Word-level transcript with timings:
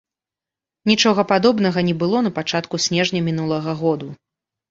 Нічога 0.91 1.25
падобнага 1.31 1.83
не 1.91 1.93
было 2.03 2.17
напачатку 2.27 2.75
снежня 2.87 3.19
мінулага 3.27 3.71
году. 3.85 4.07